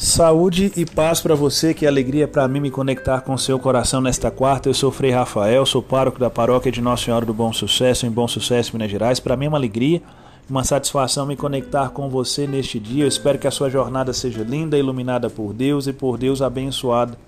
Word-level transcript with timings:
Saúde 0.00 0.72
e 0.76 0.86
paz 0.86 1.20
para 1.20 1.34
você, 1.34 1.74
que 1.74 1.84
alegria 1.84 2.28
para 2.28 2.46
mim 2.46 2.60
me 2.60 2.70
conectar 2.70 3.20
com 3.22 3.36
seu 3.36 3.58
coração 3.58 4.00
nesta 4.00 4.30
quarta. 4.30 4.68
Eu 4.68 4.72
sou 4.72 4.92
Frei 4.92 5.10
Rafael, 5.10 5.66
sou 5.66 5.82
pároco 5.82 6.20
da 6.20 6.30
paróquia 6.30 6.70
de 6.70 6.80
Nossa 6.80 7.06
Senhora 7.06 7.26
do 7.26 7.34
Bom 7.34 7.52
Sucesso, 7.52 8.06
em 8.06 8.10
Bom 8.10 8.28
Sucesso, 8.28 8.70
Minas 8.74 8.92
Gerais. 8.92 9.18
Para 9.18 9.36
mim 9.36 9.46
é 9.46 9.48
uma 9.48 9.58
alegria, 9.58 10.00
uma 10.48 10.62
satisfação 10.62 11.26
me 11.26 11.34
conectar 11.34 11.88
com 11.88 12.08
você 12.08 12.46
neste 12.46 12.78
dia. 12.78 13.02
Eu 13.02 13.08
espero 13.08 13.40
que 13.40 13.48
a 13.48 13.50
sua 13.50 13.68
jornada 13.68 14.12
seja 14.12 14.44
linda, 14.44 14.78
iluminada 14.78 15.28
por 15.28 15.52
Deus 15.52 15.88
e 15.88 15.92
por 15.92 16.16
Deus 16.16 16.40
abençoada. 16.40 17.18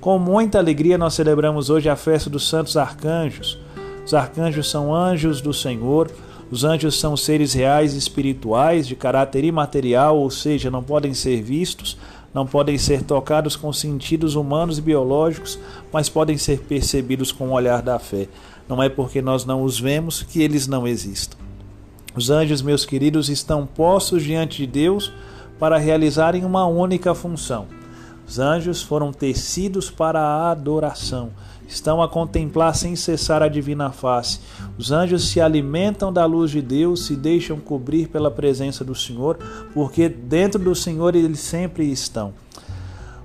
Com 0.00 0.18
muita 0.18 0.56
alegria, 0.56 0.96
nós 0.96 1.12
celebramos 1.12 1.68
hoje 1.68 1.90
a 1.90 1.96
festa 1.96 2.30
dos 2.30 2.48
Santos 2.48 2.78
Arcanjos. 2.78 3.58
Os 4.06 4.14
arcanjos 4.14 4.70
são 4.70 4.94
anjos 4.94 5.42
do 5.42 5.52
Senhor 5.52 6.10
os 6.50 6.64
anjos 6.64 6.98
são 6.98 7.16
seres 7.16 7.52
reais 7.52 7.94
e 7.94 7.98
espirituais, 7.98 8.86
de 8.86 8.96
caráter 8.96 9.44
imaterial, 9.44 10.18
ou 10.18 10.30
seja, 10.30 10.70
não 10.70 10.82
podem 10.82 11.12
ser 11.12 11.42
vistos, 11.42 11.98
não 12.32 12.46
podem 12.46 12.78
ser 12.78 13.02
tocados 13.02 13.54
com 13.54 13.72
sentidos 13.72 14.34
humanos 14.34 14.78
e 14.78 14.82
biológicos, 14.82 15.58
mas 15.92 16.08
podem 16.08 16.38
ser 16.38 16.60
percebidos 16.60 17.32
com 17.32 17.48
o 17.48 17.52
olhar 17.52 17.82
da 17.82 17.98
fé. 17.98 18.28
Não 18.66 18.82
é 18.82 18.88
porque 18.88 19.20
nós 19.20 19.44
não 19.44 19.62
os 19.62 19.78
vemos 19.78 20.22
que 20.22 20.42
eles 20.42 20.66
não 20.66 20.86
existam. 20.86 21.36
Os 22.14 22.30
anjos, 22.30 22.62
meus 22.62 22.84
queridos, 22.84 23.28
estão 23.28 23.66
postos 23.66 24.22
diante 24.22 24.58
de 24.58 24.66
Deus 24.66 25.12
para 25.58 25.78
realizarem 25.78 26.44
uma 26.44 26.66
única 26.66 27.14
função. 27.14 27.66
Os 28.26 28.38
anjos 28.38 28.82
foram 28.82 29.12
tecidos 29.12 29.90
para 29.90 30.20
a 30.20 30.50
adoração 30.50 31.30
estão 31.68 32.02
a 32.02 32.08
contemplar 32.08 32.74
sem 32.74 32.96
cessar 32.96 33.42
a 33.42 33.48
divina 33.48 33.92
face. 33.92 34.40
Os 34.78 34.90
anjos 34.90 35.28
se 35.28 35.40
alimentam 35.40 36.12
da 36.12 36.24
luz 36.24 36.50
de 36.50 36.62
Deus, 36.62 37.06
se 37.06 37.14
deixam 37.14 37.58
cobrir 37.58 38.08
pela 38.08 38.30
presença 38.30 38.82
do 38.82 38.94
Senhor, 38.94 39.38
porque 39.74 40.08
dentro 40.08 40.58
do 40.58 40.74
Senhor 40.74 41.14
eles 41.14 41.38
sempre 41.40 41.84
estão. 41.84 42.32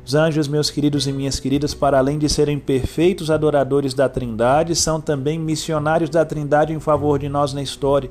Os 0.05 0.13
anjos, 0.13 0.49
meus 0.49 0.69
queridos 0.69 1.07
e 1.07 1.13
minhas 1.13 1.39
queridas, 1.39 1.73
para 1.73 1.97
além 1.97 2.19
de 2.19 2.27
serem 2.27 2.59
perfeitos 2.59 3.31
adoradores 3.31 3.93
da 3.93 4.09
Trindade, 4.09 4.75
são 4.75 4.99
também 4.99 5.39
missionários 5.39 6.09
da 6.09 6.25
Trindade 6.25 6.73
em 6.73 6.79
favor 6.79 7.17
de 7.17 7.29
nós 7.29 7.53
na 7.53 7.61
história. 7.61 8.09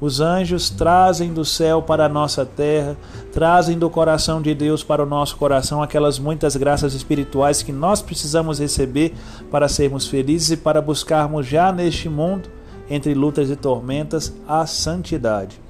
Os 0.00 0.18
anjos 0.18 0.70
trazem 0.70 1.34
do 1.34 1.44
céu 1.44 1.82
para 1.82 2.06
a 2.06 2.08
nossa 2.08 2.46
terra, 2.46 2.96
trazem 3.32 3.78
do 3.78 3.90
coração 3.90 4.40
de 4.40 4.54
Deus 4.54 4.82
para 4.82 5.02
o 5.02 5.06
nosso 5.06 5.36
coração 5.36 5.82
aquelas 5.82 6.18
muitas 6.18 6.56
graças 6.56 6.94
espirituais 6.94 7.62
que 7.62 7.70
nós 7.70 8.00
precisamos 8.00 8.58
receber 8.58 9.12
para 9.50 9.68
sermos 9.68 10.06
felizes 10.06 10.52
e 10.52 10.56
para 10.56 10.80
buscarmos 10.80 11.46
já 11.46 11.70
neste 11.70 12.08
mundo, 12.08 12.48
entre 12.88 13.12
lutas 13.12 13.50
e 13.50 13.56
tormentas, 13.56 14.32
a 14.48 14.64
santidade. 14.64 15.60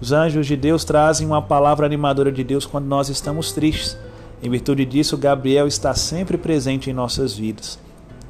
Os 0.00 0.12
anjos 0.12 0.46
de 0.46 0.56
Deus 0.56 0.82
trazem 0.82 1.26
uma 1.26 1.42
palavra 1.42 1.84
animadora 1.84 2.32
de 2.32 2.42
Deus 2.42 2.64
quando 2.64 2.86
nós 2.86 3.10
estamos 3.10 3.52
tristes. 3.52 3.98
Em 4.42 4.48
virtude 4.48 4.86
disso, 4.86 5.18
Gabriel 5.18 5.66
está 5.66 5.92
sempre 5.94 6.38
presente 6.38 6.88
em 6.88 6.94
nossas 6.94 7.34
vidas. 7.34 7.78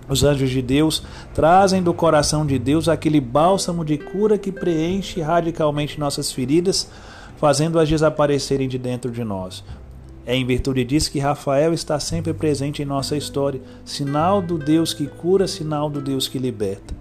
Os 0.09 0.25
anjos 0.25 0.51
de 0.51 0.63
Deus 0.63 1.03
trazem 1.35 1.83
do 1.83 1.93
coração 1.93 2.47
de 2.47 2.59
Deus 2.59 2.89
aquele 2.89 3.21
bálsamo 3.21 3.85
de 3.85 3.99
cura 3.99 4.39
que 4.39 4.51
preenche 4.51 5.21
radicalmente 5.21 6.01
nossas 6.01 6.33
feridas, 6.33 6.89
fazendo-as 7.37 7.89
desaparecerem 7.89 8.69
de 8.69 8.79
dentro 8.79 9.11
de 9.11 9.23
nós. 9.23 9.63
É 10.25 10.35
em 10.35 10.45
virtude 10.45 10.85
disso 10.85 11.11
que 11.11 11.19
Rafael 11.19 11.73
está 11.73 11.99
sempre 11.99 12.35
presente 12.35 12.83
em 12.83 12.85
nossa 12.85 13.17
história, 13.17 13.61
sinal 13.85 14.43
do 14.43 14.59
Deus 14.59 14.93
que 14.93 15.07
cura, 15.07 15.47
sinal 15.49 15.89
do 15.89 16.01
Deus 16.01 16.29
que 16.29 16.39
liberta. 16.39 16.95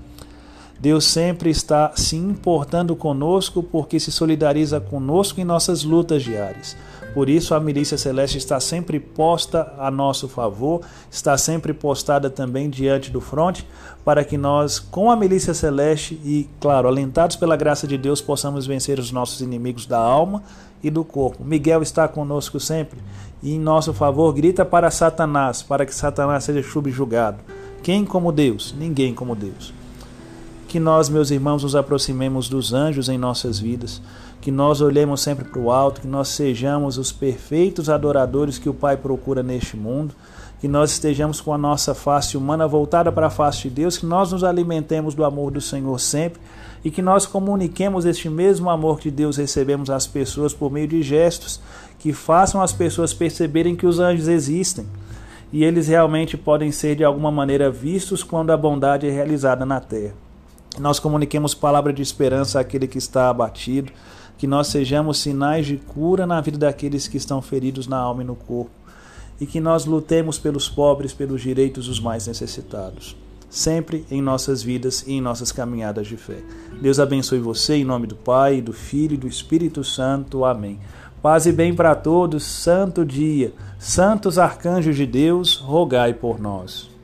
Deus 0.79 1.05
sempre 1.05 1.49
está 1.49 1.91
se 1.95 2.15
importando 2.15 2.95
conosco 2.95 3.63
porque 3.63 3.99
se 3.99 4.11
solidariza 4.11 4.79
conosco 4.79 5.41
em 5.41 5.43
nossas 5.43 5.83
lutas 5.83 6.21
diárias. 6.23 6.77
Por 7.15 7.29
isso, 7.29 7.55
a 7.55 7.59
milícia 7.59 7.97
celeste 7.97 8.37
está 8.37 8.59
sempre 8.59 8.99
posta 8.99 9.73
a 9.79 9.89
nosso 9.89 10.27
favor, 10.27 10.81
está 11.09 11.35
sempre 11.35 11.73
postada 11.73 12.29
também 12.29 12.69
diante 12.69 13.09
do 13.09 13.19
fronte, 13.19 13.67
para 14.05 14.23
que 14.23 14.37
nós, 14.37 14.77
com 14.77 15.09
a 15.09 15.15
milícia 15.15 15.51
celeste 15.51 16.13
e, 16.23 16.47
claro, 16.59 16.87
alentados 16.87 17.35
pela 17.35 17.55
graça 17.55 17.87
de 17.87 17.97
Deus, 17.97 18.21
possamos 18.21 18.67
vencer 18.67 18.99
os 18.99 19.11
nossos 19.11 19.41
inimigos 19.41 19.87
da 19.87 19.97
alma 19.97 20.43
e 20.83 20.91
do 20.91 21.03
corpo. 21.03 21.43
Miguel 21.43 21.81
está 21.81 22.07
conosco 22.07 22.59
sempre 22.59 22.99
e, 23.41 23.55
em 23.55 23.59
nosso 23.59 23.95
favor, 23.95 24.31
grita 24.31 24.63
para 24.63 24.91
Satanás, 24.91 25.63
para 25.63 25.87
que 25.87 25.95
Satanás 25.95 26.43
seja 26.43 26.61
subjugado. 26.61 27.39
Quem 27.81 28.05
como 28.05 28.31
Deus? 28.31 28.75
Ninguém 28.77 29.11
como 29.11 29.35
Deus 29.35 29.76
que 30.67 30.79
nós, 30.79 31.07
meus 31.07 31.31
irmãos, 31.31 31.63
nos 31.63 31.75
aproximemos 31.75 32.49
dos 32.49 32.73
anjos 32.73 33.07
em 33.07 33.17
nossas 33.17 33.57
vidas, 33.57 34.01
que 34.41 34.51
nós 34.51 34.81
olhemos 34.81 35.21
sempre 35.21 35.45
para 35.45 35.61
o 35.61 35.71
alto, 35.71 36.01
que 36.01 36.07
nós 36.07 36.27
sejamos 36.27 36.97
os 36.97 37.11
perfeitos 37.11 37.89
adoradores 37.89 38.57
que 38.57 38.67
o 38.69 38.73
Pai 38.73 38.97
procura 38.97 39.41
neste 39.41 39.77
mundo, 39.77 40.13
que 40.59 40.67
nós 40.67 40.91
estejamos 40.91 41.39
com 41.39 41.53
a 41.53 41.57
nossa 41.57 41.95
face 41.95 42.35
humana 42.35 42.67
voltada 42.67 43.11
para 43.11 43.27
a 43.27 43.29
face 43.29 43.63
de 43.63 43.69
Deus, 43.69 43.97
que 43.97 44.05
nós 44.05 44.31
nos 44.31 44.43
alimentemos 44.43 45.15
do 45.15 45.23
amor 45.23 45.51
do 45.51 45.61
Senhor 45.61 45.97
sempre. 45.99 46.41
E 46.83 46.91
que 46.91 47.01
nós 47.01 47.25
comuniquemos 47.25 48.05
este 48.05 48.29
mesmo 48.29 48.69
amor 48.69 48.99
que 48.99 49.11
Deus 49.11 49.37
recebemos 49.37 49.89
às 49.89 50.07
pessoas 50.07 50.53
por 50.53 50.71
meio 50.71 50.87
de 50.87 51.01
gestos. 51.01 51.59
Que 51.99 52.13
façam 52.13 52.61
as 52.61 52.71
pessoas 52.71 53.13
perceberem 53.13 53.75
que 53.75 53.85
os 53.85 53.99
anjos 53.99 54.27
existem. 54.27 54.85
E 55.51 55.63
eles 55.63 55.87
realmente 55.87 56.37
podem 56.37 56.71
ser 56.71 56.95
de 56.95 57.03
alguma 57.03 57.31
maneira 57.31 57.69
vistos 57.69 58.23
quando 58.23 58.51
a 58.51 58.57
bondade 58.57 59.07
é 59.07 59.11
realizada 59.11 59.65
na 59.65 59.79
terra 59.79 60.26
nós 60.79 60.99
comuniquemos 60.99 61.53
palavra 61.53 61.91
de 61.91 62.01
esperança 62.01 62.59
àquele 62.59 62.87
que 62.87 62.97
está 62.97 63.29
abatido, 63.29 63.91
que 64.37 64.47
nós 64.47 64.67
sejamos 64.67 65.19
sinais 65.19 65.65
de 65.65 65.77
cura 65.77 66.27
na 66.27 66.39
vida 66.39 66.57
daqueles 66.57 67.07
que 67.07 67.17
estão 67.17 67.41
feridos 67.41 67.87
na 67.87 67.97
alma 67.97 68.21
e 68.21 68.25
no 68.25 68.35
corpo, 68.35 68.71
e 69.39 69.45
que 69.45 69.59
nós 69.59 69.85
lutemos 69.85 70.37
pelos 70.37 70.69
pobres, 70.69 71.13
pelos 71.13 71.41
direitos 71.41 71.87
dos 71.87 71.99
mais 71.99 72.27
necessitados, 72.27 73.15
sempre 73.49 74.05
em 74.11 74.21
nossas 74.21 74.61
vidas 74.61 75.03
e 75.07 75.13
em 75.13 75.21
nossas 75.21 75.51
caminhadas 75.51 76.07
de 76.07 76.17
fé. 76.17 76.37
Deus 76.81 76.99
abençoe 76.99 77.39
você 77.39 77.75
em 77.75 77.85
nome 77.85 78.05
do 78.05 78.15
Pai, 78.15 78.61
do 78.61 78.73
Filho 78.73 79.15
e 79.15 79.17
do 79.17 79.27
Espírito 79.27 79.83
Santo. 79.83 80.45
Amém. 80.45 80.79
Paz 81.21 81.47
e 81.47 81.51
bem 81.51 81.73
para 81.73 81.95
todos, 81.95 82.43
santo 82.43 83.03
dia. 83.03 83.53
Santos 83.79 84.37
arcanjos 84.37 84.95
de 84.95 85.05
Deus, 85.05 85.55
rogai 85.55 86.13
por 86.13 86.39
nós. 86.39 86.96